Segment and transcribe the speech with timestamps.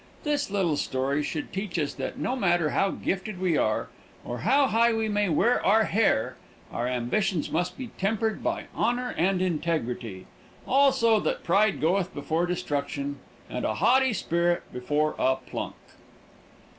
[0.23, 3.89] This little story should teach us that no matter how gifted we are,
[4.25, 6.37] or how high we may wear our hair,
[6.71, 10.25] our ambitions must be tempered by honor and integrity;
[10.67, 15.75] also that pride goeth before destruction and a haughty spirit before a plunk.